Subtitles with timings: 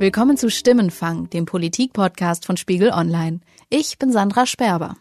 [0.00, 3.40] Willkommen zu Stimmenfang, dem Politik-Podcast von Spiegel Online.
[3.68, 4.96] Ich bin Sandra Sperber.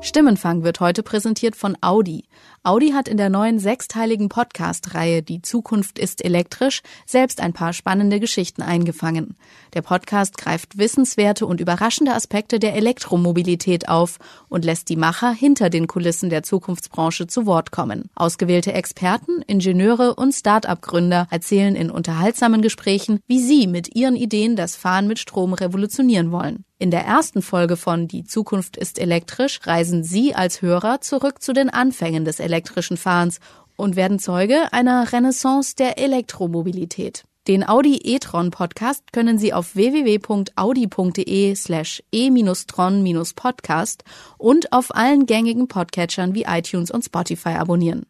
[0.00, 2.26] Stimmenfang wird heute präsentiert von Audi.
[2.66, 8.18] Audi hat in der neuen sechsteiligen Podcast-Reihe Die Zukunft ist elektrisch selbst ein paar spannende
[8.18, 9.36] Geschichten eingefangen.
[9.74, 15.70] Der Podcast greift wissenswerte und überraschende Aspekte der Elektromobilität auf und lässt die Macher hinter
[15.70, 18.10] den Kulissen der Zukunftsbranche zu Wort kommen.
[18.16, 24.74] Ausgewählte Experten, Ingenieure und Start-up-Gründer erzählen in unterhaltsamen Gesprächen, wie sie mit ihren Ideen das
[24.74, 26.64] Fahren mit Strom revolutionieren wollen.
[26.78, 31.54] In der ersten Folge von Die Zukunft ist elektrisch reisen Sie als Hörer zurück zu
[31.54, 33.38] den Anfängen des elektrischen Fahrens
[33.76, 37.24] und werden Zeuge einer Renaissance der Elektromobilität.
[37.46, 44.02] Den Audi e-tron Podcast können Sie auf www.audi.de slash e-tron-podcast
[44.38, 48.04] und auf allen gängigen Podcatchern wie iTunes und Spotify abonnieren.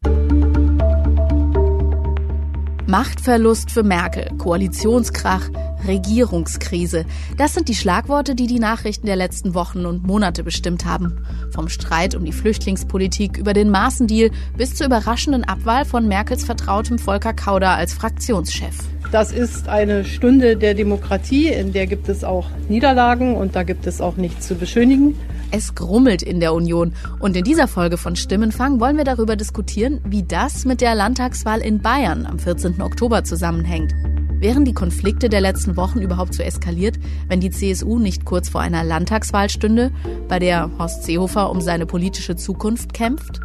[2.86, 5.50] Machtverlust für Merkel, Koalitionskrach,
[5.86, 7.04] Regierungskrise.
[7.36, 11.18] Das sind die Schlagworte, die die Nachrichten der letzten Wochen und Monate bestimmt haben.
[11.50, 16.98] Vom Streit um die Flüchtlingspolitik über den Maßendeal bis zur überraschenden Abwahl von Merkels Vertrautem
[16.98, 18.76] Volker Kauder als Fraktionschef.
[19.10, 23.86] Das ist eine Stunde der Demokratie, in der gibt es auch Niederlagen und da gibt
[23.86, 25.16] es auch nichts zu beschönigen.
[25.50, 26.92] Es grummelt in der Union.
[27.20, 31.60] Und in dieser Folge von Stimmenfang wollen wir darüber diskutieren, wie das mit der Landtagswahl
[31.60, 32.82] in Bayern am 14.
[32.82, 33.94] Oktober zusammenhängt.
[34.38, 38.60] Wären die Konflikte der letzten Wochen überhaupt so eskaliert, wenn die CSU nicht kurz vor
[38.60, 39.92] einer Landtagswahl stünde,
[40.28, 43.40] bei der Horst Seehofer um seine politische Zukunft kämpft?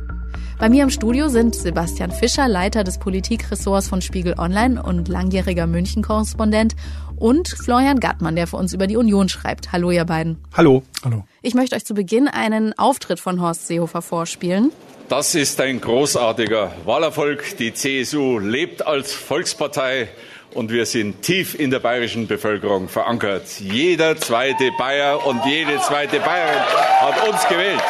[0.60, 5.66] Bei mir im Studio sind Sebastian Fischer, Leiter des Politikressorts von Spiegel Online und langjähriger
[5.66, 6.76] München-Korrespondent
[7.22, 9.72] und Florian Gattmann, der für uns über die Union schreibt.
[9.72, 10.38] Hallo, ihr beiden.
[10.58, 10.84] Hallo.
[11.06, 11.24] Hallo.
[11.42, 14.72] Ich möchte euch zu Beginn einen Auftritt von Horst Seehofer vorspielen.
[15.08, 17.58] Das ist ein großartiger Wahlerfolg.
[17.58, 20.10] Die CSU lebt als Volkspartei
[20.54, 23.44] und wir sind tief in der bayerischen Bevölkerung verankert.
[23.60, 26.64] Jeder zweite Bayer und jede zweite Bayerin
[27.02, 27.82] hat uns gewählt.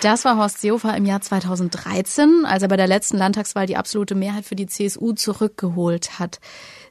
[0.00, 4.14] Das war Horst Seehofer im Jahr 2013, als er bei der letzten Landtagswahl die absolute
[4.14, 6.38] Mehrheit für die CSU zurückgeholt hat.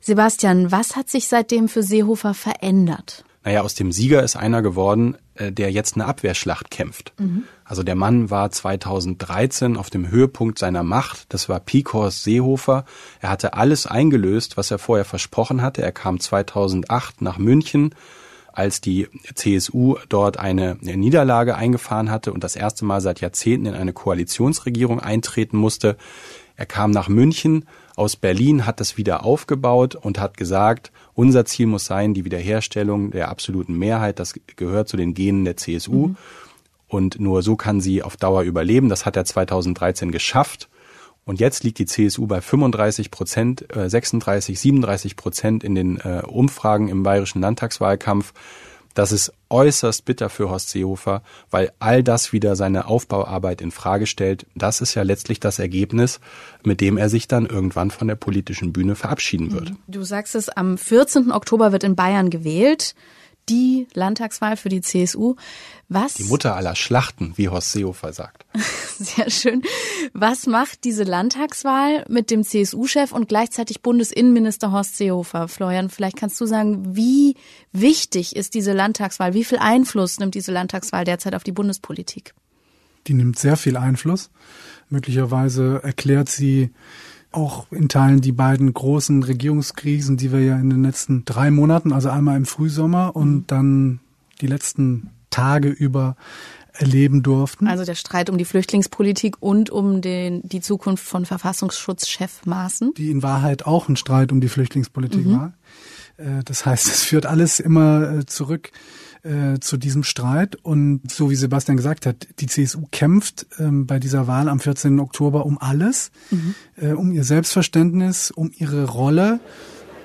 [0.02, 3.24] Sebastian, was hat sich seitdem für Seehofer verändert?
[3.46, 7.14] Naja, aus dem Sieger ist einer geworden, äh, der jetzt eine Abwehrschlacht kämpft.
[7.18, 7.46] Mhm.
[7.64, 11.28] Also der Mann war 2013 auf dem Höhepunkt seiner Macht.
[11.30, 12.84] Das war Pikors Seehofer.
[13.22, 15.82] Er hatte alles eingelöst, was er vorher versprochen hatte.
[15.82, 17.96] Er kam 2008 nach München,
[18.58, 23.76] als die CSU dort eine Niederlage eingefahren hatte und das erste Mal seit Jahrzehnten in
[23.76, 25.96] eine Koalitionsregierung eintreten musste.
[26.56, 31.68] Er kam nach München aus Berlin, hat das wieder aufgebaut und hat gesagt, unser Ziel
[31.68, 34.18] muss sein, die Wiederherstellung der absoluten Mehrheit.
[34.18, 36.08] Das gehört zu den Genen der CSU.
[36.08, 36.18] Mhm.
[36.88, 38.90] Und nur so kann sie auf Dauer überleben.
[38.90, 40.68] Das hat er 2013 geschafft.
[41.28, 46.88] Und jetzt liegt die CSU bei 35 Prozent, 36, 37 Prozent in den äh, Umfragen
[46.88, 48.34] im bayerischen Landtagswahlkampf.
[48.94, 51.22] Das ist äußerst bitter für Horst Seehofer,
[51.52, 54.46] weil all das wieder seine Aufbauarbeit in Frage stellt.
[54.56, 56.22] Das ist ja letztlich das Ergebnis,
[56.64, 59.74] mit dem er sich dann irgendwann von der politischen Bühne verabschieden wird.
[59.88, 61.32] Du sagst es, am 14.
[61.34, 62.96] Oktober wird in Bayern gewählt
[63.50, 65.36] die Landtagswahl für die CSU.
[65.90, 66.16] Was?
[66.16, 68.46] Die Mutter aller Schlachten, wie Horst Seehofer sagt.
[69.00, 69.62] Sehr schön.
[70.14, 75.48] Was macht diese Landtagswahl mit dem CSU-Chef und gleichzeitig Bundesinnenminister Horst Seehofer?
[75.48, 77.36] Florian, vielleicht kannst du sagen, wie
[77.72, 79.34] wichtig ist diese Landtagswahl?
[79.34, 82.34] Wie viel Einfluss nimmt diese Landtagswahl derzeit auf die Bundespolitik?
[83.08, 84.30] Die nimmt sehr viel Einfluss.
[84.90, 86.72] Möglicherweise erklärt sie
[87.32, 91.92] auch in Teilen die beiden großen Regierungskrisen, die wir ja in den letzten drei Monaten,
[91.92, 93.44] also einmal im Frühsommer und mhm.
[93.48, 94.00] dann
[94.42, 96.16] die letzten Tage über
[96.74, 97.68] erleben durften.
[97.68, 102.94] Also der Streit um die Flüchtlingspolitik und um den, die Zukunft von Verfassungsschutzchef Maaßen.
[102.96, 105.32] Die in Wahrheit auch ein Streit um die Flüchtlingspolitik mhm.
[105.34, 105.54] war.
[106.18, 108.72] Äh, das heißt, es führt alles immer äh, zurück
[109.28, 110.56] äh, zu diesem Streit.
[110.64, 115.00] Und so wie Sebastian gesagt hat, die CSU kämpft ähm, bei dieser Wahl am 14.
[115.00, 116.56] Oktober um alles, mhm.
[116.82, 119.40] äh, um ihr Selbstverständnis, um ihre Rolle.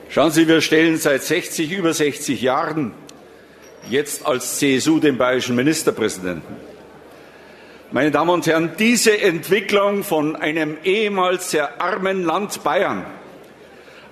[0.08, 2.92] Schauen Sie, wir stellen seit 60, über 60 Jahren
[3.88, 6.56] jetzt als CSU den bayerischen Ministerpräsidenten.
[7.92, 13.04] Meine Damen und Herren, diese Entwicklung von einem ehemals sehr armen Land Bayern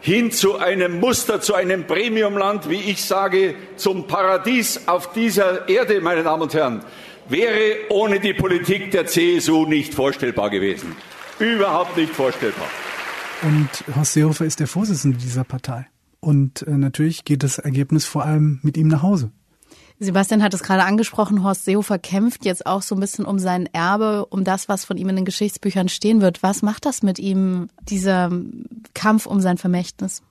[0.00, 6.00] hin zu einem Muster, zu einem Premiumland, wie ich sage, zum Paradies auf dieser Erde,
[6.00, 6.82] meine Damen und Herren,
[7.28, 10.96] wäre ohne die Politik der CSU nicht vorstellbar gewesen.
[11.38, 12.68] Überhaupt nicht vorstellbar.
[13.42, 15.86] Und Horst Seehofer ist der Vorsitzende dieser Partei.
[16.20, 19.32] Und äh, natürlich geht das Ergebnis vor allem mit ihm nach Hause.
[20.02, 23.68] Sebastian hat es gerade angesprochen, Horst Seehofer kämpft jetzt auch so ein bisschen um sein
[23.74, 26.42] Erbe, um das, was von ihm in den Geschichtsbüchern stehen wird.
[26.42, 28.30] Was macht das mit ihm, dieser
[28.94, 30.22] Kampf um sein Vermächtnis?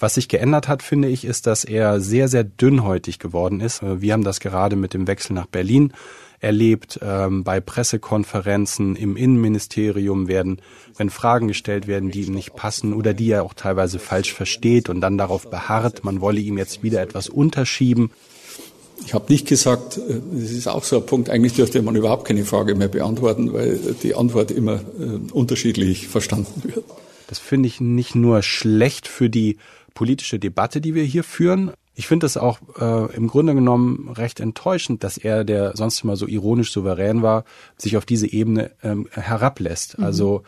[0.00, 3.82] Was sich geändert hat, finde ich, ist, dass er sehr, sehr dünnhäutig geworden ist.
[3.82, 5.92] Wir haben das gerade mit dem Wechsel nach Berlin
[6.40, 6.98] erlebt.
[7.00, 10.60] Ähm, bei Pressekonferenzen im Innenministerium werden,
[10.96, 14.88] wenn Fragen gestellt werden, die ihm nicht passen oder die er auch teilweise falsch versteht
[14.88, 18.10] und dann darauf beharrt, man wolle ihm jetzt wieder etwas unterschieben.
[19.04, 22.26] Ich habe nicht gesagt, äh, das ist auch so ein Punkt, eigentlich dürfte man überhaupt
[22.26, 26.84] keine Frage mehr beantworten, weil die Antwort immer äh, unterschiedlich verstanden wird.
[27.26, 29.58] Das finde ich nicht nur schlecht für die
[29.94, 31.72] politische Debatte, die wir hier führen.
[31.94, 36.16] Ich finde es auch äh, im Grunde genommen recht enttäuschend, dass er, der sonst immer
[36.16, 37.44] so ironisch souverän war,
[37.78, 39.98] sich auf diese Ebene ähm, herablässt.
[39.98, 40.04] Mhm.
[40.04, 40.42] Also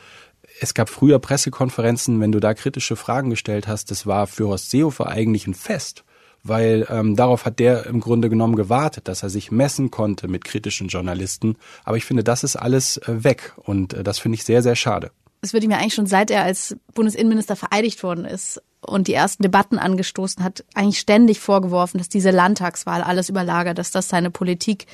[0.61, 4.71] es gab früher Pressekonferenzen, wenn du da kritische Fragen gestellt hast, das war für Horst
[4.71, 6.05] Seehofer eigentlich ein Fest
[6.49, 10.45] weil ähm, darauf hat der im Grunde genommen gewartet, dass er sich messen konnte mit
[10.45, 11.57] kritischen Journalisten.
[11.85, 14.77] Aber ich finde, das ist alles äh, weg und äh, das finde ich sehr, sehr
[14.77, 15.11] schade.
[15.43, 19.15] Es wird ihm ja eigentlich schon seit er als Bundesinnenminister vereidigt worden ist und die
[19.15, 24.31] ersten Debatten angestoßen hat, eigentlich ständig vorgeworfen, dass diese Landtagswahl alles überlagert, dass das seine
[24.31, 24.87] Politik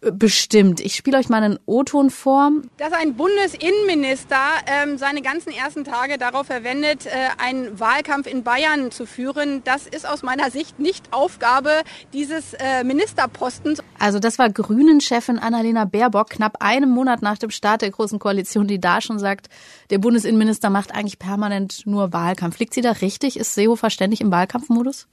[0.00, 0.80] bestimmt.
[0.80, 2.52] Ich spiele euch mal einen O-Ton vor.
[2.76, 4.36] Dass ein Bundesinnenminister
[4.66, 9.86] ähm, seine ganzen ersten Tage darauf verwendet, äh, einen Wahlkampf in Bayern zu führen, das
[9.86, 11.70] ist aus meiner Sicht nicht Aufgabe
[12.12, 13.82] dieses äh, Ministerpostens.
[13.98, 18.68] Also das war Grünen-Chefin Annalena Baerbock knapp einen Monat nach dem Start der Großen Koalition,
[18.68, 19.48] die da schon sagt,
[19.90, 22.58] der Bundesinnenminister macht eigentlich permanent nur Wahlkampf.
[22.58, 23.36] Liegt sie da richtig?
[23.36, 25.08] Ist Seehofer ständig im Wahlkampfmodus?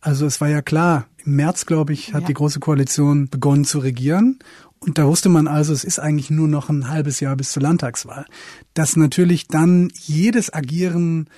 [0.00, 2.26] Also es war ja klar, im März, glaube ich, hat ja.
[2.28, 4.38] die Große Koalition begonnen zu regieren.
[4.78, 7.62] Und da wusste man also, es ist eigentlich nur noch ein halbes Jahr bis zur
[7.62, 8.26] Landtagswahl.
[8.74, 11.28] Dass natürlich dann jedes Agieren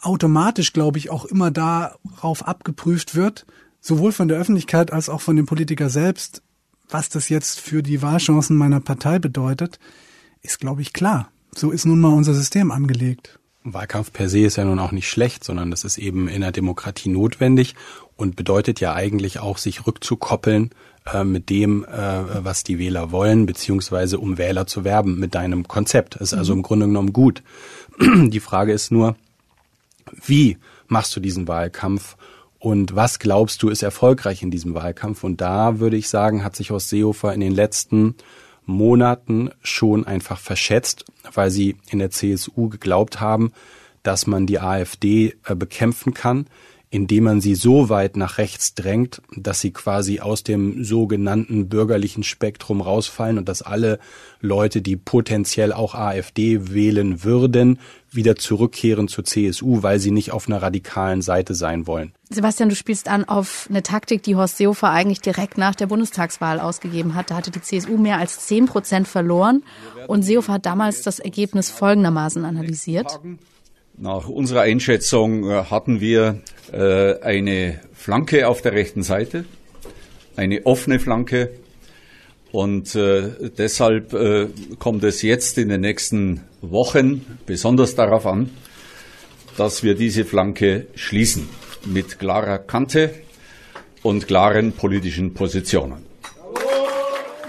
[0.00, 3.46] automatisch, glaube ich, auch immer darauf abgeprüft wird,
[3.80, 6.42] sowohl von der Öffentlichkeit als auch von dem Politiker selbst,
[6.88, 9.78] was das jetzt für die Wahlchancen meiner Partei bedeutet,
[10.42, 11.30] ist, glaube ich, klar.
[11.54, 13.38] So ist nun mal unser System angelegt.
[13.64, 16.52] Wahlkampf per se ist ja nun auch nicht schlecht, sondern das ist eben in der
[16.52, 17.74] Demokratie notwendig
[18.16, 20.70] und bedeutet ja eigentlich auch, sich rückzukoppeln
[21.12, 25.66] äh, mit dem, äh, was die Wähler wollen, beziehungsweise um Wähler zu werben mit deinem
[25.66, 26.16] Konzept.
[26.16, 26.58] Das ist also mhm.
[26.58, 27.42] im Grunde genommen gut.
[28.00, 29.16] Die Frage ist nur,
[30.26, 32.16] wie machst du diesen Wahlkampf
[32.58, 35.24] und was glaubst du ist erfolgreich in diesem Wahlkampf?
[35.24, 38.14] Und da würde ich sagen, hat sich aus Seehofer in den letzten
[38.66, 43.52] Monaten schon einfach verschätzt, weil sie in der CSU geglaubt haben,
[44.02, 46.46] dass man die AfD äh, bekämpfen kann,
[46.94, 52.22] indem man sie so weit nach rechts drängt, dass sie quasi aus dem sogenannten bürgerlichen
[52.22, 53.98] Spektrum rausfallen und dass alle
[54.40, 57.80] Leute, die potenziell auch AfD wählen würden,
[58.12, 62.12] wieder zurückkehren zur CSU, weil sie nicht auf einer radikalen Seite sein wollen.
[62.30, 66.60] Sebastian, du spielst an auf eine Taktik, die Horst Seehofer eigentlich direkt nach der Bundestagswahl
[66.60, 67.32] ausgegeben hat.
[67.32, 69.64] Da hatte die CSU mehr als zehn Prozent verloren
[70.06, 73.18] und Seehofer hat damals das Ergebnis folgendermaßen analysiert.
[73.96, 76.40] Nach unserer Einschätzung äh, hatten wir
[76.72, 79.44] äh, eine Flanke auf der rechten Seite,
[80.34, 81.50] eine offene Flanke.
[82.50, 84.14] Und äh, deshalb
[84.78, 88.50] kommt es jetzt in den nächsten Wochen besonders darauf an,
[89.56, 91.48] dass wir diese Flanke schließen
[91.84, 93.10] mit klarer Kante
[94.02, 96.03] und klaren politischen Positionen.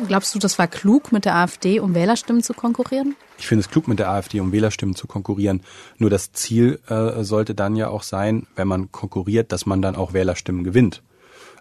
[0.08, 3.16] Glaubst du, das war klug, mit der AfD um Wählerstimmen zu konkurrieren?
[3.38, 5.62] Ich finde es klug, mit der AfD um Wählerstimmen zu konkurrieren.
[5.98, 9.96] Nur das Ziel äh, sollte dann ja auch sein, wenn man konkurriert, dass man dann
[9.96, 11.02] auch Wählerstimmen gewinnt.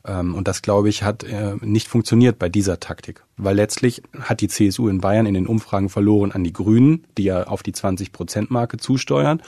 [0.07, 3.23] Ähm, und das, glaube ich, hat äh, nicht funktioniert bei dieser Taktik.
[3.37, 7.25] Weil letztlich hat die CSU in Bayern in den Umfragen verloren an die Grünen, die
[7.25, 9.43] ja auf die 20-Prozent-Marke zusteuern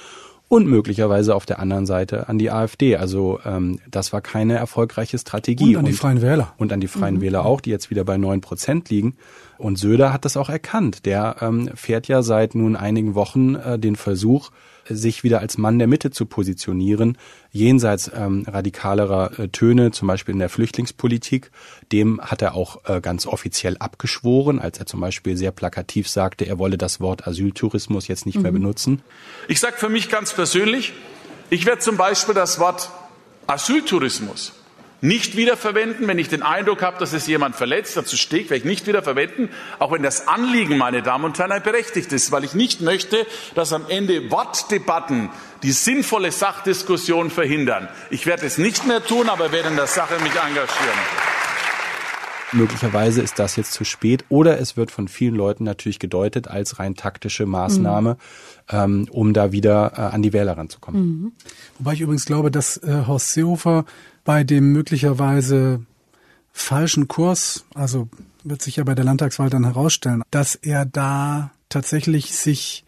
[0.48, 2.96] und möglicherweise auf der anderen Seite an die AfD.
[2.96, 5.74] Also ähm, das war keine erfolgreiche Strategie.
[5.74, 6.52] Und an die Freien Wähler.
[6.56, 7.20] Und an die Freien mhm.
[7.20, 9.16] Wähler auch, die jetzt wieder bei neun Prozent liegen.
[9.58, 11.04] Und Söder hat das auch erkannt.
[11.04, 14.50] Der ähm, fährt ja seit nun einigen Wochen äh, den Versuch,
[14.88, 17.18] sich wieder als Mann der Mitte zu positionieren,
[17.50, 21.50] jenseits ähm, radikalerer äh, Töne, zum Beispiel in der Flüchtlingspolitik.
[21.92, 26.46] Dem hat er auch äh, ganz offiziell abgeschworen, als er zum Beispiel sehr plakativ sagte,
[26.46, 28.42] er wolle das Wort Asyltourismus jetzt nicht mhm.
[28.42, 29.02] mehr benutzen.
[29.48, 30.92] Ich sage für mich ganz persönlich,
[31.50, 32.90] ich werde zum Beispiel das Wort
[33.46, 34.52] Asyltourismus
[35.00, 38.60] nicht wiederverwenden, wenn ich den Eindruck habe, dass es jemand verletzt, dazu stehe ich, werde
[38.60, 42.54] ich nicht wiederverwenden, auch wenn das Anliegen, meine Damen und Herren, berechtigt ist, weil ich
[42.54, 45.30] nicht möchte, dass am Ende Wortdebatten
[45.62, 47.88] die sinnvolle Sachdiskussion verhindern.
[48.10, 51.35] Ich werde es nicht mehr tun, aber werde in der Sache mich engagieren.
[52.56, 56.78] Möglicherweise ist das jetzt zu spät oder es wird von vielen Leuten natürlich gedeutet als
[56.78, 58.76] rein taktische Maßnahme, mhm.
[58.76, 61.02] ähm, um da wieder äh, an die Wähler ranzukommen.
[61.02, 61.32] Mhm.
[61.78, 63.84] Wobei ich übrigens glaube, dass äh, Horst Seehofer
[64.24, 65.80] bei dem möglicherweise
[66.52, 68.08] falschen Kurs, also
[68.42, 72.84] wird sich ja bei der Landtagswahl dann herausstellen, dass er da tatsächlich sich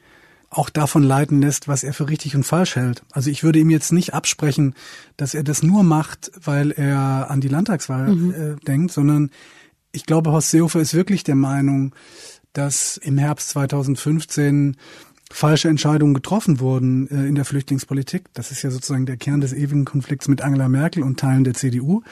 [0.51, 3.03] auch davon leiten lässt, was er für richtig und falsch hält.
[3.13, 4.75] Also ich würde ihm jetzt nicht absprechen,
[5.17, 8.35] dass er das nur macht, weil er an die Landtagswahl mhm.
[8.35, 9.31] äh, denkt, sondern
[9.99, 11.93] ich glaube, Horst Seehofer ist wirklich der Meinung,
[12.53, 14.77] dass im Herbst 2015
[15.29, 18.27] falsche Entscheidungen getroffen wurden äh, in der Flüchtlingspolitik.
[18.33, 21.55] Das ist ja sozusagen der Kern des ewigen Konflikts mit Angela Merkel und Teilen der
[21.55, 22.03] CDU.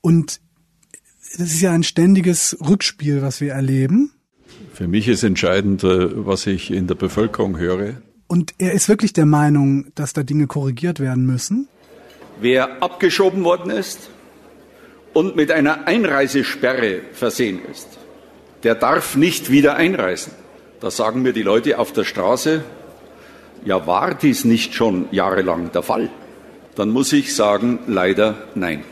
[0.00, 0.40] Und
[1.38, 4.10] das ist ja ein ständiges Rückspiel, was wir erleben.
[4.74, 8.02] Für mich ist entscheidend, äh, was ich in der Bevölkerung höre.
[8.26, 11.68] Und er ist wirklich der Meinung, dass da Dinge korrigiert werden müssen.
[12.40, 14.10] Wer abgeschoben worden ist
[15.12, 17.88] und mit einer Einreisesperre versehen ist,
[18.62, 20.32] der darf nicht wieder einreisen.
[20.80, 22.64] Da sagen mir die Leute auf der Straße,
[23.64, 26.10] ja, war dies nicht schon jahrelang der Fall?
[26.74, 28.84] Dann muss ich sagen, leider nein.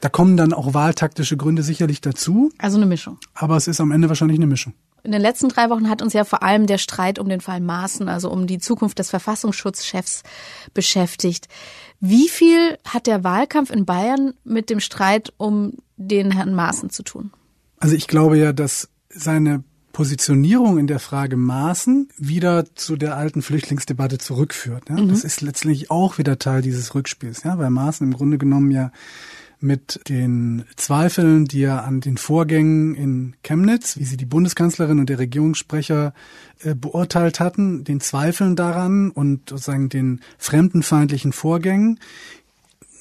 [0.00, 2.50] Da kommen dann auch wahltaktische Gründe sicherlich dazu.
[2.58, 3.18] Also eine Mischung.
[3.32, 4.74] Aber es ist am Ende wahrscheinlich eine Mischung.
[5.04, 7.60] In den letzten drei Wochen hat uns ja vor allem der Streit um den Fall
[7.60, 10.22] Maaßen, also um die Zukunft des Verfassungsschutzchefs
[10.72, 11.46] beschäftigt.
[12.00, 17.02] Wie viel hat der Wahlkampf in Bayern mit dem Streit um den Herrn Maaßen zu
[17.02, 17.30] tun?
[17.78, 23.42] Also ich glaube ja, dass seine Positionierung in der Frage Maßen wieder zu der alten
[23.42, 24.88] Flüchtlingsdebatte zurückführt.
[24.88, 24.96] Ja?
[24.96, 25.08] Mhm.
[25.08, 28.90] Das ist letztlich auch wieder Teil dieses Rückspiels, ja, weil Maßen im Grunde genommen ja
[29.60, 35.08] mit den Zweifeln, die er an den Vorgängen in Chemnitz, wie sie die Bundeskanzlerin und
[35.08, 36.14] der Regierungssprecher
[36.62, 41.98] äh, beurteilt hatten, den Zweifeln daran und sozusagen den fremdenfeindlichen Vorgängen.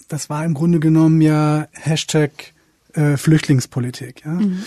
[0.08, 2.54] Das war im Grunde genommen ja Hashtag
[2.94, 4.24] äh, Flüchtlingspolitik.
[4.26, 4.32] Ja?
[4.32, 4.64] Mhm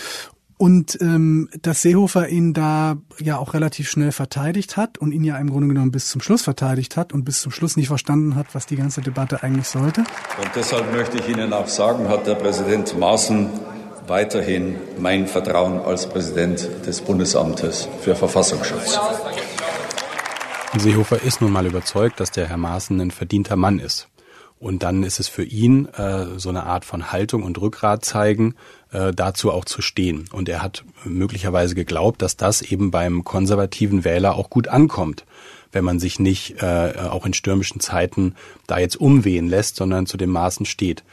[0.57, 5.37] und ähm, dass Seehofer ihn da ja auch relativ schnell verteidigt hat und ihn ja
[5.37, 8.47] im Grunde genommen bis zum Schluss verteidigt hat und bis zum Schluss nicht verstanden hat,
[8.53, 10.01] was die ganze Debatte eigentlich sollte.
[10.01, 13.49] Und deshalb möchte ich Ihnen auch sagen, hat der Präsident Maaßen
[14.07, 18.99] weiterhin mein Vertrauen als Präsident des Bundesamtes für Verfassungsschutz.
[20.75, 24.07] Seehofer ist nun mal überzeugt, dass der Herr Maaßen ein verdienter Mann ist.
[24.59, 28.55] Und dann ist es für ihn äh, so eine Art von Haltung und Rückgrat zeigen,
[28.91, 30.25] äh, dazu auch zu stehen.
[30.31, 35.25] Und er hat möglicherweise geglaubt, dass das eben beim konservativen Wähler auch gut ankommt,
[35.71, 38.35] wenn man sich nicht äh, auch in stürmischen Zeiten
[38.67, 41.03] da jetzt umwehen lässt, sondern zu dem Maßen steht.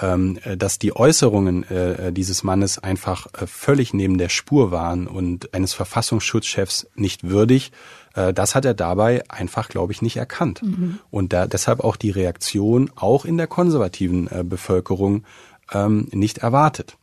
[0.00, 5.52] Ähm, dass die Äußerungen äh, dieses Mannes einfach äh, völlig neben der Spur waren und
[5.52, 7.70] eines Verfassungsschutzchefs nicht würdig,
[8.14, 10.62] äh, das hat er dabei einfach, glaube ich, nicht erkannt.
[10.62, 11.00] Mhm.
[11.10, 15.24] Und da, deshalb auch die Reaktion auch in der konservativen äh, Bevölkerung
[15.72, 16.96] ähm, nicht erwartet.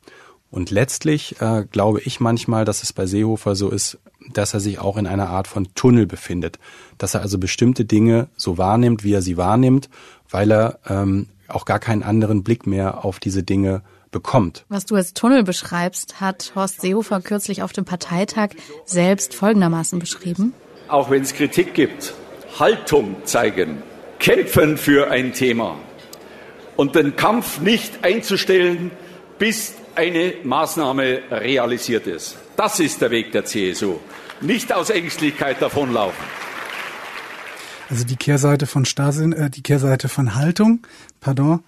[0.50, 4.00] Und letztlich äh, glaube ich manchmal, dass es bei Seehofer so ist,
[4.34, 6.60] dass er sich auch in einer Art von Tunnel befindet.
[6.98, 9.90] Dass er also bestimmte Dinge so wahrnimmt, wie er sie wahrnimmt,
[10.30, 13.82] weil er ähm, auch gar keinen anderen Blick mehr auf diese Dinge
[14.12, 14.66] bekommt.
[14.70, 18.52] Was du als Tunnel beschreibst, hat Horst Seehofer kürzlich auf dem Parteitag
[18.86, 20.54] selbst folgendermaßen beschrieben
[20.88, 22.14] auch wenn es Kritik gibt,
[22.60, 23.84] Haltung zeigen,
[24.20, 25.78] kämpfen für ein Thema
[26.76, 28.92] und den Kampf nicht einzustellen,
[29.38, 32.38] bis eine Maßnahme realisiert ist.
[32.58, 33.98] Das ist der Weg der CSU.
[34.42, 36.26] Nicht aus Ängstlichkeit davonlaufen.
[37.88, 40.86] Also die Kehrseite von Starrsinn, äh, die Kehrseite von Haltung,
[41.22, 41.64] pardon,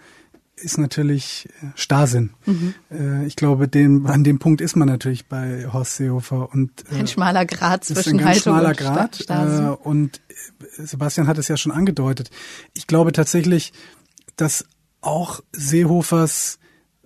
[0.55, 2.31] ist natürlich äh, Starrsinn.
[2.45, 2.73] Mhm.
[2.91, 6.51] Äh, ich glaube, den, an dem Punkt ist man natürlich bei Horst Seehofer.
[6.51, 9.15] Und, äh, ein schmaler Grad zwischen ein Haltung schmaler und Grad.
[9.15, 9.67] Starrsinn.
[9.69, 10.21] Und
[10.75, 12.31] Sebastian hat es ja schon angedeutet.
[12.73, 13.73] Ich glaube tatsächlich,
[14.35, 14.65] dass
[15.01, 16.58] auch Seehofers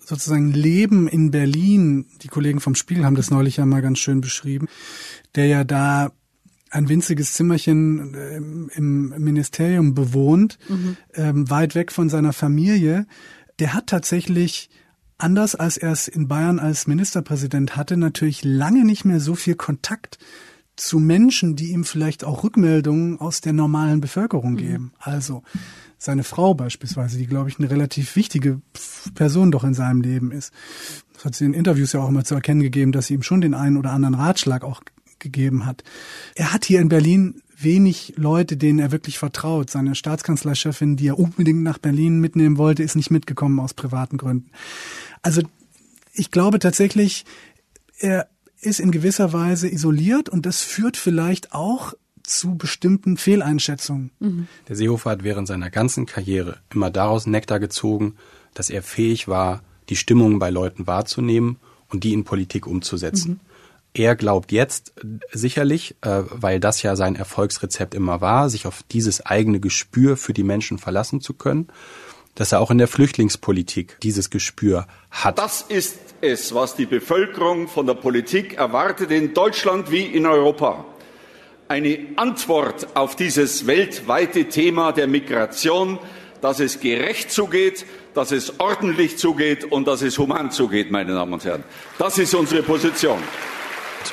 [0.06, 4.22] sozusagen Leben in Berlin, die Kollegen vom Spiegel haben das neulich ja mal ganz schön
[4.22, 4.68] beschrieben,
[5.36, 6.12] der ja da
[6.70, 10.98] ein winziges Zimmerchen im Ministerium bewohnt, mhm.
[11.14, 13.06] ähm, weit weg von seiner Familie,
[13.60, 14.70] der hat tatsächlich
[15.18, 19.56] anders als er es in Bayern als Ministerpräsident hatte, natürlich lange nicht mehr so viel
[19.56, 20.18] Kontakt
[20.76, 24.58] zu Menschen, die ihm vielleicht auch Rückmeldungen aus der normalen Bevölkerung mhm.
[24.58, 24.84] geben.
[24.84, 24.92] Mhm.
[25.00, 25.44] Also
[25.98, 28.62] seine Frau beispielsweise, die, glaube ich, eine relativ wichtige
[29.16, 30.52] Person doch in seinem Leben ist.
[31.14, 33.42] Das hat sie in Interviews ja auch immer zu erkennen gegeben, dass sie ihm schon
[33.42, 34.82] den einen oder anderen Ratschlag auch
[35.20, 35.84] gegeben hat.
[36.36, 39.70] Er hat hier in Berlin wenig Leute, denen er wirklich vertraut.
[39.70, 44.52] Seine Staatskanzlerchefin, die er unbedingt nach Berlin mitnehmen wollte, ist nicht mitgekommen aus privaten Gründen.
[45.22, 45.42] Also
[46.14, 47.26] ich glaube tatsächlich,
[47.98, 48.28] er
[48.64, 51.94] ist in gewisser Weise isoliert und das führt vielleicht auch
[52.24, 54.12] zu bestimmten Fehleinschätzungen.
[54.20, 54.48] Mhm.
[54.68, 58.16] Der Seehofer hat während seiner ganzen Karriere immer daraus Nektar gezogen,
[58.54, 61.58] dass er fähig war, die Stimmung bei Leuten wahrzunehmen
[61.90, 63.32] und die in Politik umzusetzen.
[63.32, 63.40] Mhm.
[63.96, 64.94] Er glaubt jetzt
[65.32, 70.34] sicherlich, äh, weil das ja sein Erfolgsrezept immer war, sich auf dieses eigene Gespür für
[70.34, 71.68] die Menschen verlassen zu können.
[72.36, 75.38] dass er auch in der Flüchtlingspolitik dieses Gespür hat.
[75.38, 80.86] Das ist es, was die Bevölkerung von der Politik erwartet, in Deutschland wie in Europa.
[81.68, 86.00] Eine Antwort auf dieses weltweite Thema der Migration,
[86.42, 91.34] dass es gerecht zugeht, dass es ordentlich zugeht und dass es human zugeht, meine Damen
[91.34, 91.64] und Herren.
[91.98, 93.20] Das ist unsere Position.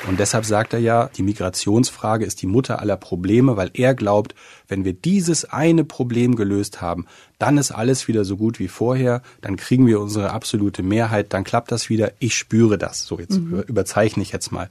[0.07, 4.35] Und deshalb sagt er ja, die Migrationsfrage ist die Mutter aller Probleme, weil er glaubt,
[4.67, 7.05] wenn wir dieses eine Problem gelöst haben,
[7.39, 11.43] dann ist alles wieder so gut wie vorher, dann kriegen wir unsere absolute Mehrheit, dann
[11.43, 12.11] klappt das wieder.
[12.19, 13.05] Ich spüre das.
[13.05, 13.63] So jetzt mhm.
[13.67, 14.69] überzeichne ich jetzt mal.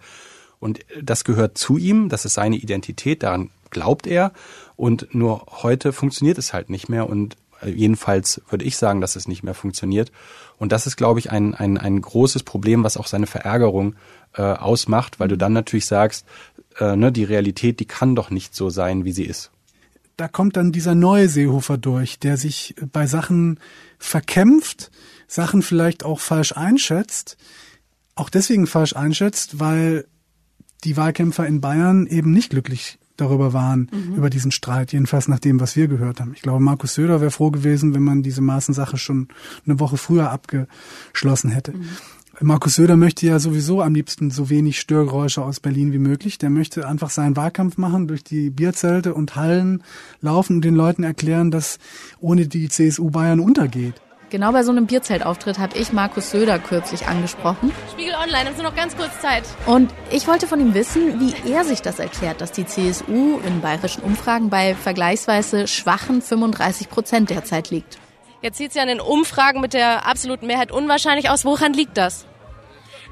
[0.59, 4.33] Und das gehört zu ihm, das ist seine Identität, daran glaubt er.
[4.77, 7.09] Und nur heute funktioniert es halt nicht mehr.
[7.09, 7.37] Und
[7.67, 10.13] jedenfalls würde ich sagen, dass es nicht mehr funktioniert.
[10.59, 13.95] Und das ist, glaube ich, ein, ein, ein großes Problem, was auch seine Verärgerung
[14.35, 16.27] äh, ausmacht, weil du dann natürlich sagst,
[16.79, 19.51] äh, ne, die Realität, die kann doch nicht so sein, wie sie ist.
[20.17, 23.59] Da kommt dann dieser neue Seehofer durch, der sich bei Sachen
[23.99, 24.91] verkämpft,
[25.27, 27.39] Sachen vielleicht auch falsch einschätzt,
[28.15, 30.07] auch deswegen falsch einschätzt, weil
[30.85, 34.17] die Wahlkämpfer in Bayern eben nicht glücklich darüber waren, mhm.
[34.17, 36.33] über diesen Streit, jedenfalls nach dem, was wir gehört haben.
[36.35, 39.29] Ich glaube, Markus Söder wäre froh gewesen, wenn man diese Maßensache schon
[39.67, 41.73] eine Woche früher abgeschlossen hätte.
[41.73, 41.89] Mhm.
[42.43, 46.39] Markus Söder möchte ja sowieso am liebsten so wenig Störgeräusche aus Berlin wie möglich.
[46.39, 49.83] Der möchte einfach seinen Wahlkampf machen, durch die Bierzelte und Hallen
[50.23, 51.79] laufen und den Leuten erklären, dass
[52.19, 54.01] ohne die CSU Bayern untergeht.
[54.31, 57.73] Genau bei so einem Bierzeltauftritt habe ich Markus Söder kürzlich angesprochen.
[57.91, 59.43] Spiegel Online, haben Sie noch ganz kurz Zeit.
[59.67, 63.61] Und ich wollte von ihm wissen, wie er sich das erklärt, dass die CSU in
[63.61, 67.99] bayerischen Umfragen bei vergleichsweise schwachen 35 Prozent derzeit liegt.
[68.41, 71.45] Jetzt sieht es ja in den Umfragen mit der absoluten Mehrheit unwahrscheinlich aus.
[71.45, 72.25] Woran liegt das?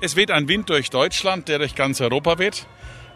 [0.01, 2.67] Es weht ein Wind durch Deutschland, der durch ganz Europa weht.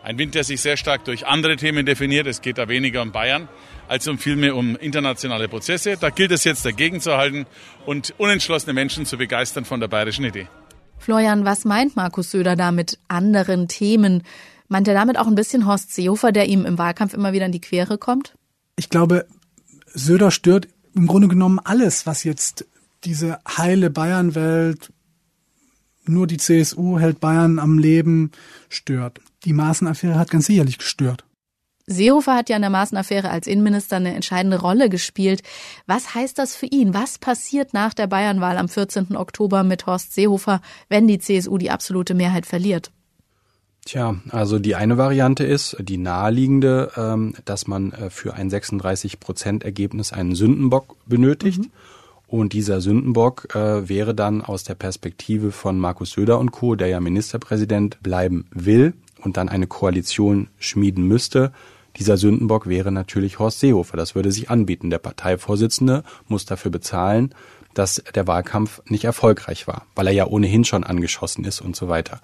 [0.03, 2.27] Ein Wind, der sich sehr stark durch andere Themen definiert.
[2.27, 3.49] Es geht da weniger um Bayern
[3.87, 5.97] als um vielmehr um internationale Prozesse.
[5.97, 7.47] Da gilt es jetzt dagegen zu halten
[7.87, 10.49] und unentschlossene Menschen zu begeistern von der bayerischen Idee.
[10.99, 14.25] Florian, was meint Markus Söder da mit anderen Themen?
[14.69, 17.53] Meint er damit auch ein bisschen Horst Seehofer, der ihm im Wahlkampf immer wieder in
[17.53, 18.35] die Quere kommt?
[18.77, 19.27] Ich glaube,
[19.87, 22.67] Söder stört im Grunde genommen alles, was jetzt
[23.05, 24.91] diese heile Bayernwelt,
[26.05, 28.33] nur die CSU hält Bayern am Leben,
[28.69, 29.21] stört.
[29.45, 31.25] Die Maßenaffäre hat ganz sicherlich gestört.
[31.87, 35.43] Seehofer hat ja in der Maßenaffäre als Innenminister eine entscheidende Rolle gespielt.
[35.87, 36.95] Was heißt das für ihn?
[36.95, 39.17] Was passiert nach der Bayernwahl am 14.
[39.17, 42.93] Oktober mit Horst Seehofer, wenn die CSU die absolute Mehrheit verliert?
[43.85, 49.19] Tja, also die eine Variante ist, die naheliegende, ähm, dass man äh, für ein 36
[49.19, 51.59] Prozent Ergebnis einen Sündenbock benötigt.
[51.59, 51.71] Mhm.
[52.29, 56.87] Und dieser Sündenbock äh, wäre dann aus der Perspektive von Markus Söder und Co., der
[56.87, 61.53] ja Ministerpräsident bleiben will und dann eine Koalition schmieden müsste,
[61.97, 63.97] dieser Sündenbock wäre natürlich Horst Seehofer.
[63.97, 64.91] Das würde sich anbieten.
[64.91, 67.35] Der Parteivorsitzende muss dafür bezahlen,
[67.75, 71.89] dass der Wahlkampf nicht erfolgreich war, weil er ja ohnehin schon angeschossen ist und so
[71.89, 72.21] weiter.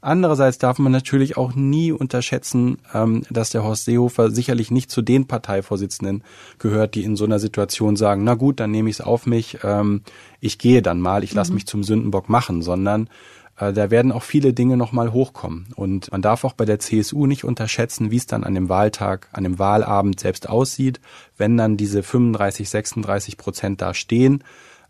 [0.00, 5.00] Andererseits darf man natürlich auch nie unterschätzen, ähm, dass der Horst Seehofer sicherlich nicht zu
[5.00, 6.22] den Parteivorsitzenden
[6.58, 9.60] gehört, die in so einer Situation sagen, na gut, dann nehme ich es auf mich,
[9.64, 10.02] ähm,
[10.40, 11.54] ich gehe dann mal, ich lasse mhm.
[11.54, 13.08] mich zum Sündenbock machen, sondern
[13.56, 15.66] da werden auch viele Dinge nochmal hochkommen.
[15.76, 19.28] Und man darf auch bei der CSU nicht unterschätzen, wie es dann an dem Wahltag,
[19.32, 21.00] an dem Wahlabend selbst aussieht.
[21.36, 24.42] Wenn dann diese 35, 36 Prozent da stehen,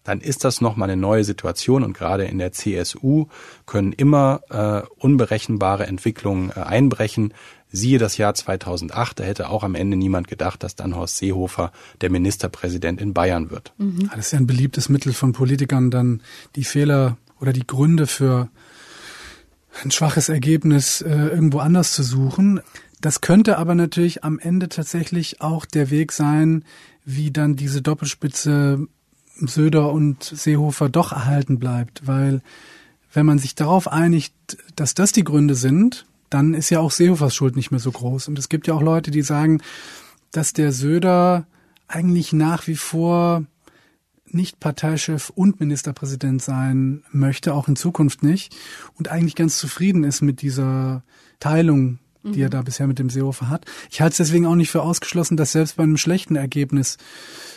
[0.04, 3.26] dann ist das nochmal eine neue Situation und gerade in der CSU
[3.66, 7.32] können immer äh, unberechenbare Entwicklungen äh, einbrechen.
[7.72, 11.72] Siehe das Jahr 2008, da hätte auch am Ende niemand gedacht, dass dann Horst Seehofer
[12.02, 13.72] der Ministerpräsident in Bayern wird.
[13.78, 14.10] Mhm.
[14.14, 16.22] Das ist ja ein beliebtes Mittel von Politikern, dann
[16.54, 18.48] die Fehler oder die Gründe für
[19.82, 22.62] ein schwaches Ergebnis äh, irgendwo anders zu suchen.
[23.02, 26.64] Das könnte aber natürlich am Ende tatsächlich auch der Weg sein,
[27.04, 28.88] wie dann diese Doppelspitze
[29.36, 32.40] Söder und Seehofer doch erhalten bleibt, weil
[33.12, 34.32] wenn man sich darauf einigt,
[34.74, 38.28] dass das die Gründe sind, dann ist ja auch Seehofers Schuld nicht mehr so groß.
[38.28, 39.60] Und es gibt ja auch Leute, die sagen,
[40.32, 41.46] dass der Söder
[41.88, 43.44] eigentlich nach wie vor
[44.34, 48.54] nicht Parteichef und Ministerpräsident sein möchte, auch in Zukunft nicht,
[48.94, 51.02] und eigentlich ganz zufrieden ist mit dieser
[51.40, 52.42] Teilung, die mhm.
[52.42, 53.66] er da bisher mit dem Seehofer hat.
[53.90, 56.98] Ich halte es deswegen auch nicht für ausgeschlossen, dass selbst bei einem schlechten Ergebnis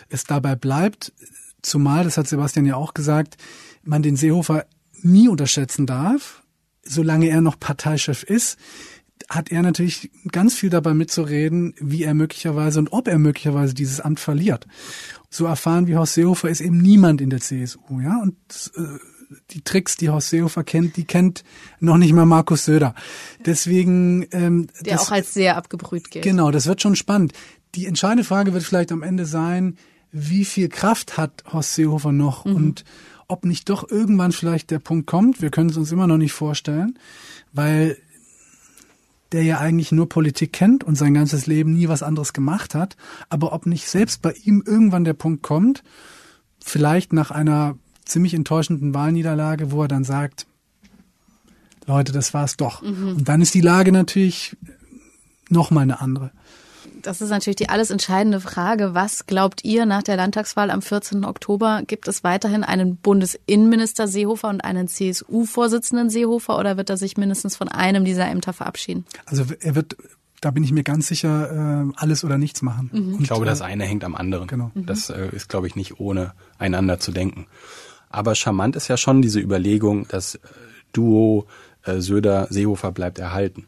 [0.10, 1.14] es dabei bleibt,
[1.62, 3.38] zumal, das hat Sebastian ja auch gesagt,
[3.84, 4.66] man den Seehofer
[5.02, 6.44] nie unterschätzen darf,
[6.84, 8.58] solange er noch Parteichef ist
[9.30, 14.00] hat er natürlich ganz viel dabei mitzureden, wie er möglicherweise und ob er möglicherweise dieses
[14.00, 14.68] Amt verliert.
[15.30, 18.36] So erfahren wie Horst Seehofer ist eben niemand in der CSU, ja, und
[18.76, 18.82] äh,
[19.52, 21.44] die Tricks, die Horst Seehofer kennt, die kennt
[21.80, 22.96] noch nicht mal Markus Söder.
[23.46, 26.24] Deswegen ähm, der das, auch als sehr abgebrüht gilt.
[26.24, 27.34] Genau, das wird schon spannend.
[27.76, 29.78] Die entscheidende Frage wird vielleicht am Ende sein,
[30.12, 32.56] wie viel Kraft hat Horst Seehofer noch mhm.
[32.56, 32.86] und
[33.28, 36.32] ob nicht doch irgendwann vielleicht der Punkt kommt, wir können es uns immer noch nicht
[36.32, 36.98] vorstellen,
[37.52, 37.98] weil
[39.32, 42.96] der ja eigentlich nur Politik kennt und sein ganzes Leben nie was anderes gemacht hat,
[43.30, 45.84] aber ob nicht selbst bei ihm irgendwann der Punkt kommt,
[46.64, 50.48] vielleicht nach einer ziemlich enttäuschenden Wahlniederlage, wo er dann sagt,
[51.86, 52.82] Leute, das war's doch.
[52.82, 53.10] Mhm.
[53.10, 54.56] Und dann ist die Lage natürlich
[55.50, 56.32] noch mal eine andere
[57.02, 58.94] das ist natürlich die alles entscheidende Frage.
[58.94, 61.26] Was glaubt ihr nach der Landtagswahl am 14.
[61.26, 61.82] Oktober?
[61.86, 67.56] Gibt es weiterhin einen Bundesinnenminister Seehofer und einen CSU-Vorsitzenden Seehofer oder wird er sich mindestens
[67.56, 69.06] von einem dieser Ämter verabschieden?
[69.26, 69.98] Also er wird
[70.40, 72.92] da bin ich mir ganz sicher, äh, alles oder nichts machen.
[72.94, 73.14] Mhm.
[73.16, 74.48] Und, ich glaube, das äh, eine hängt am anderen.
[74.48, 74.70] Genau.
[74.76, 74.86] Mhm.
[74.86, 77.48] Das äh, ist, glaube ich, nicht ohne einander zu denken.
[78.12, 80.40] Aber charmant ist ja schon diese Überlegung, das
[80.94, 81.48] Duo
[81.84, 83.66] Söder-Seehofer bleibt erhalten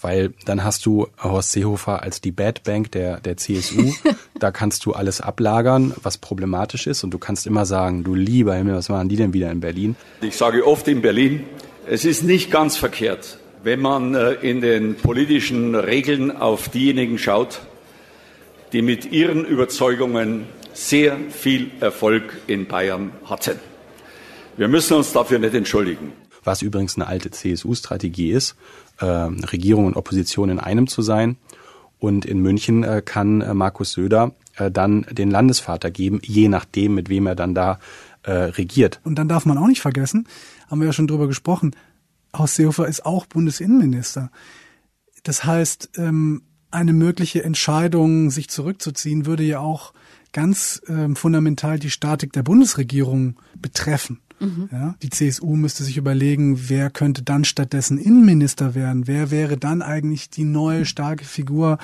[0.00, 3.92] weil dann hast du Horst Seehofer als die Bad Bank der, der CSU.
[4.38, 8.54] da kannst du alles ablagern, was problematisch ist und du kannst immer sagen, du lieber
[8.54, 9.96] Himmel, was machen die denn wieder in Berlin?
[10.20, 11.44] Ich sage oft in Berlin,
[11.86, 17.60] es ist nicht ganz verkehrt, wenn man äh, in den politischen Regeln auf diejenigen schaut,
[18.72, 23.60] die mit ihren Überzeugungen sehr viel Erfolg in Bayern hatten.
[24.56, 26.12] Wir müssen uns dafür nicht entschuldigen.
[26.44, 28.56] Was übrigens eine alte CSU-Strategie ist,
[28.98, 31.36] äh, Regierung und Opposition in einem zu sein.
[31.98, 36.94] Und in München äh, kann äh, Markus Söder äh, dann den Landesvater geben, je nachdem,
[36.94, 37.78] mit wem er dann da
[38.22, 39.00] äh, regiert.
[39.04, 40.28] Und dann darf man auch nicht vergessen,
[40.68, 41.74] haben wir ja schon drüber gesprochen,
[42.36, 44.30] Horst Seehofer ist auch Bundesinnenminister.
[45.22, 49.94] Das heißt, ähm, eine mögliche Entscheidung, sich zurückzuziehen, würde ja auch
[50.32, 54.20] ganz ähm, fundamental die Statik der Bundesregierung betreffen.
[54.40, 54.68] Mhm.
[54.72, 59.06] Ja, die CSU müsste sich überlegen, wer könnte dann stattdessen Innenminister werden?
[59.06, 61.78] Wer wäre dann eigentlich die neue starke Figur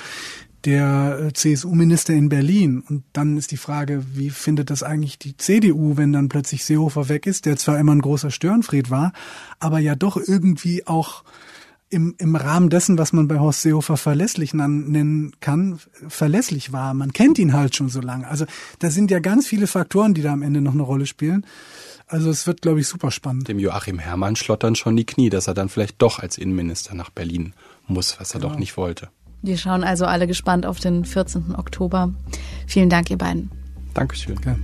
[0.65, 2.83] der äh, CSU-Minister in Berlin?
[2.87, 7.09] Und dann ist die Frage, wie findet das eigentlich die CDU, wenn dann plötzlich Seehofer
[7.09, 9.13] weg ist, der zwar immer ein großer Störenfried war,
[9.59, 11.23] aber ja doch irgendwie auch
[11.91, 16.93] im, im Rahmen dessen, was man bei Horst Seehofer verlässlich nennen kann, verlässlich war.
[16.93, 18.27] Man kennt ihn halt schon so lange.
[18.27, 18.45] Also
[18.79, 21.45] da sind ja ganz viele Faktoren, die da am Ende noch eine Rolle spielen.
[22.07, 23.47] Also es wird, glaube ich, super spannend.
[23.47, 27.09] Dem Joachim Herrmann schlottern schon die Knie, dass er dann vielleicht doch als Innenminister nach
[27.09, 27.53] Berlin
[27.87, 28.53] muss, was er genau.
[28.53, 29.09] doch nicht wollte.
[29.41, 31.55] Wir schauen also alle gespannt auf den 14.
[31.55, 32.13] Oktober.
[32.67, 33.51] Vielen Dank, ihr beiden.
[33.93, 34.39] Dankeschön.
[34.45, 34.55] Ja.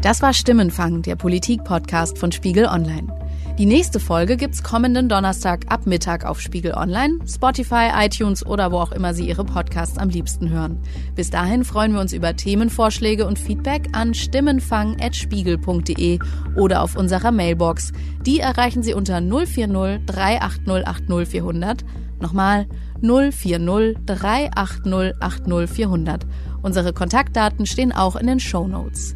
[0.00, 3.08] Das war Stimmenfang, der Politik-Podcast von Spiegel Online.
[3.58, 8.78] Die nächste Folge gibt's kommenden Donnerstag ab Mittag auf Spiegel Online, Spotify, iTunes oder wo
[8.78, 10.78] auch immer Sie Ihre Podcasts am liebsten hören.
[11.14, 16.20] Bis dahin freuen wir uns über Themenvorschläge und Feedback an stimmenfang.spiegel.de
[16.56, 17.92] oder auf unserer Mailbox.
[18.24, 21.84] Die erreichen Sie unter 040 380 80 400.
[22.20, 22.66] Nochmal
[23.02, 26.26] 040 380 80 400.
[26.62, 29.14] Unsere Kontaktdaten stehen auch in den Show Notes.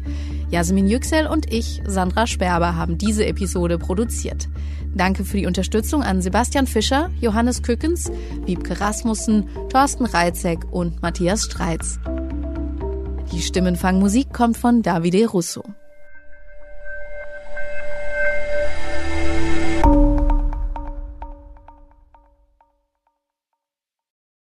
[0.55, 4.47] Jasmin Yüksel und ich, Sandra Sperber, haben diese Episode produziert.
[4.95, 8.09] Danke für die Unterstützung an Sebastian Fischer, Johannes Kückens,
[8.45, 11.99] Wiebke Rasmussen, Thorsten Reitzek und Matthias Streitz.
[13.33, 15.61] Die Stimmenfangmusik kommt von Davide Russo.